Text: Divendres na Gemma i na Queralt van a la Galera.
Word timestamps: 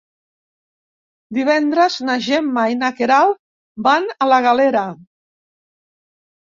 Divendres 1.39 1.99
na 2.09 2.15
Gemma 2.29 2.65
i 2.73 2.79
na 2.81 2.91
Queralt 3.03 3.39
van 3.91 4.11
a 4.27 4.33
la 4.35 4.43
Galera. 4.49 4.85